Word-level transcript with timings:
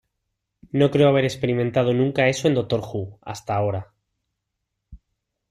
No 0.71 0.89
creo 0.89 1.09
haber 1.09 1.25
experimentado 1.25 1.93
nunca 1.93 2.27
eso 2.27 2.47
en 2.47 2.55
"Doctor 2.55 2.79
Who" 2.83 3.19
hasta 3.21 3.53
ahora... 3.55 3.93